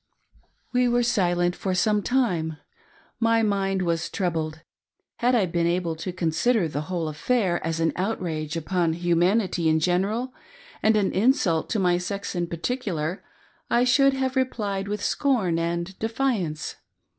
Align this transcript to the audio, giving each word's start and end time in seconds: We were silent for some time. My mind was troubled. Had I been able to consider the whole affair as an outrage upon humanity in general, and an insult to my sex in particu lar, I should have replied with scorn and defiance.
We 0.73 0.87
were 0.87 1.03
silent 1.03 1.55
for 1.55 1.75
some 1.75 2.01
time. 2.01 2.57
My 3.19 3.43
mind 3.43 3.83
was 3.83 4.09
troubled. 4.09 4.61
Had 5.17 5.35
I 5.35 5.45
been 5.45 5.67
able 5.67 5.95
to 5.97 6.11
consider 6.11 6.67
the 6.67 6.81
whole 6.89 7.07
affair 7.07 7.63
as 7.63 7.79
an 7.79 7.93
outrage 7.95 8.57
upon 8.57 8.93
humanity 8.93 9.69
in 9.69 9.79
general, 9.79 10.33
and 10.81 10.95
an 10.97 11.11
insult 11.11 11.69
to 11.69 11.77
my 11.79 11.99
sex 11.99 12.33
in 12.33 12.47
particu 12.47 12.95
lar, 12.95 13.21
I 13.69 13.83
should 13.83 14.13
have 14.13 14.35
replied 14.35 14.87
with 14.87 15.03
scorn 15.03 15.59
and 15.59 15.95
defiance. 15.99 16.77